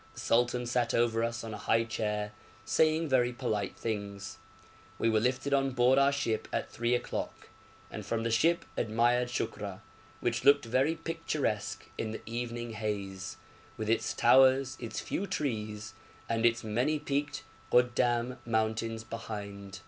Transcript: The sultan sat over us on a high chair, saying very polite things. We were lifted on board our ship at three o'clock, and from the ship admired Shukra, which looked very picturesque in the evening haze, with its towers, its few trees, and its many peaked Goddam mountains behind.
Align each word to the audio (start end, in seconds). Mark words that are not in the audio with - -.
The 0.15 0.19
sultan 0.19 0.65
sat 0.65 0.95
over 0.95 1.23
us 1.23 1.43
on 1.43 1.53
a 1.53 1.59
high 1.59 1.83
chair, 1.83 2.31
saying 2.65 3.07
very 3.07 3.31
polite 3.31 3.77
things. 3.77 4.39
We 4.97 5.11
were 5.11 5.19
lifted 5.19 5.53
on 5.53 5.69
board 5.73 5.99
our 5.99 6.11
ship 6.11 6.47
at 6.51 6.71
three 6.71 6.95
o'clock, 6.95 7.49
and 7.91 8.03
from 8.03 8.23
the 8.23 8.31
ship 8.31 8.65
admired 8.75 9.27
Shukra, 9.27 9.81
which 10.19 10.43
looked 10.43 10.65
very 10.65 10.95
picturesque 10.95 11.85
in 11.99 12.09
the 12.09 12.21
evening 12.25 12.71
haze, 12.71 13.37
with 13.77 13.91
its 13.91 14.15
towers, 14.15 14.75
its 14.79 14.99
few 14.99 15.27
trees, 15.27 15.93
and 16.27 16.47
its 16.47 16.63
many 16.63 16.97
peaked 16.97 17.43
Goddam 17.69 18.39
mountains 18.43 19.03
behind. 19.03 19.77